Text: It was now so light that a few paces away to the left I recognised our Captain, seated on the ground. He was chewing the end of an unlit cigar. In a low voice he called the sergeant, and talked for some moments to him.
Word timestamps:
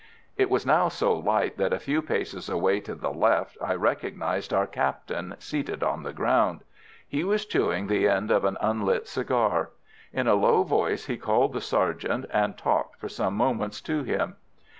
It 0.35 0.49
was 0.49 0.65
now 0.65 0.89
so 0.89 1.13
light 1.13 1.57
that 1.57 1.71
a 1.73 1.77
few 1.79 2.01
paces 2.01 2.49
away 2.49 2.79
to 2.79 2.95
the 2.95 3.11
left 3.13 3.55
I 3.63 3.75
recognised 3.75 4.51
our 4.51 4.65
Captain, 4.65 5.35
seated 5.37 5.83
on 5.83 6.01
the 6.01 6.11
ground. 6.11 6.61
He 7.07 7.23
was 7.23 7.45
chewing 7.45 7.85
the 7.85 8.07
end 8.07 8.31
of 8.31 8.43
an 8.43 8.57
unlit 8.61 9.07
cigar. 9.07 9.69
In 10.11 10.25
a 10.25 10.33
low 10.33 10.63
voice 10.63 11.05
he 11.05 11.17
called 11.17 11.53
the 11.53 11.61
sergeant, 11.61 12.25
and 12.33 12.57
talked 12.57 12.99
for 12.99 13.09
some 13.09 13.35
moments 13.35 13.79
to 13.81 14.01
him. 14.01 14.37